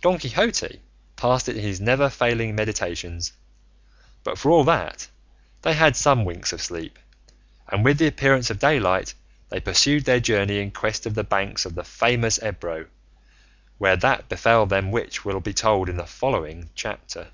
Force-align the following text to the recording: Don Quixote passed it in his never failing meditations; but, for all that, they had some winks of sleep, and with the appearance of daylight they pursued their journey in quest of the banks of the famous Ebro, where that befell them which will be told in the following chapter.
Don 0.00 0.18
Quixote 0.18 0.80
passed 1.14 1.48
it 1.48 1.54
in 1.56 1.62
his 1.62 1.80
never 1.80 2.10
failing 2.10 2.56
meditations; 2.56 3.32
but, 4.24 4.36
for 4.36 4.50
all 4.50 4.64
that, 4.64 5.06
they 5.60 5.74
had 5.74 5.94
some 5.94 6.24
winks 6.24 6.52
of 6.52 6.60
sleep, 6.60 6.98
and 7.68 7.84
with 7.84 7.98
the 7.98 8.08
appearance 8.08 8.50
of 8.50 8.58
daylight 8.58 9.14
they 9.50 9.60
pursued 9.60 10.04
their 10.04 10.18
journey 10.18 10.58
in 10.58 10.72
quest 10.72 11.06
of 11.06 11.14
the 11.14 11.22
banks 11.22 11.64
of 11.64 11.76
the 11.76 11.84
famous 11.84 12.42
Ebro, 12.42 12.86
where 13.78 13.96
that 13.96 14.28
befell 14.28 14.66
them 14.66 14.90
which 14.90 15.24
will 15.24 15.38
be 15.38 15.54
told 15.54 15.88
in 15.88 15.96
the 15.96 16.06
following 16.06 16.68
chapter. 16.74 17.28